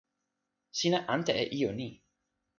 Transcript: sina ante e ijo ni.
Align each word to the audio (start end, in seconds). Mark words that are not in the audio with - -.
sina 0.77 0.99
ante 1.15 1.31
e 1.43 1.43
ijo 1.57 1.71
ni. 1.79 1.89